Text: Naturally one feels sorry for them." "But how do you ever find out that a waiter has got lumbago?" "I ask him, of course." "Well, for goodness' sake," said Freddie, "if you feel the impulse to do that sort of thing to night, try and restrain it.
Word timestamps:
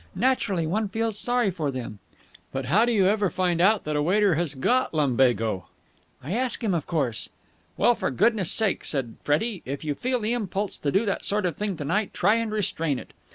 Naturally 0.15 0.65
one 0.65 0.89
feels 0.89 1.19
sorry 1.19 1.51
for 1.51 1.69
them." 1.69 1.99
"But 2.51 2.65
how 2.65 2.85
do 2.85 2.91
you 2.91 3.05
ever 3.05 3.29
find 3.29 3.61
out 3.61 3.83
that 3.83 3.95
a 3.95 4.01
waiter 4.01 4.33
has 4.33 4.55
got 4.55 4.95
lumbago?" 4.95 5.67
"I 6.23 6.31
ask 6.31 6.63
him, 6.63 6.73
of 6.73 6.87
course." 6.87 7.29
"Well, 7.77 7.93
for 7.93 8.09
goodness' 8.09 8.51
sake," 8.51 8.83
said 8.83 9.17
Freddie, 9.23 9.61
"if 9.63 9.85
you 9.85 9.93
feel 9.93 10.19
the 10.19 10.33
impulse 10.33 10.79
to 10.79 10.91
do 10.91 11.05
that 11.05 11.23
sort 11.23 11.45
of 11.45 11.55
thing 11.55 11.77
to 11.77 11.85
night, 11.85 12.15
try 12.15 12.37
and 12.37 12.51
restrain 12.51 12.97
it. 12.97 13.13